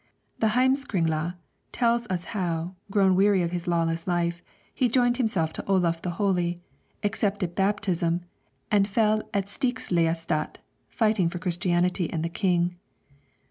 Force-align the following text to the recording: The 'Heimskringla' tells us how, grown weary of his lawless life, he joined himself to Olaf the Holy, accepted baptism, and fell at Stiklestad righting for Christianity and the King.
The 0.39 0.47
'Heimskringla' 0.57 1.35
tells 1.71 2.07
us 2.07 2.23
how, 2.33 2.73
grown 2.89 3.15
weary 3.15 3.43
of 3.43 3.51
his 3.51 3.67
lawless 3.67 4.07
life, 4.07 4.41
he 4.73 4.89
joined 4.89 5.17
himself 5.17 5.53
to 5.53 5.65
Olaf 5.67 6.01
the 6.01 6.09
Holy, 6.17 6.59
accepted 7.03 7.53
baptism, 7.53 8.21
and 8.71 8.87
fell 8.89 9.21
at 9.31 9.45
Stiklestad 9.45 10.55
righting 10.99 11.29
for 11.29 11.37
Christianity 11.37 12.09
and 12.11 12.25
the 12.25 12.29
King. 12.29 12.77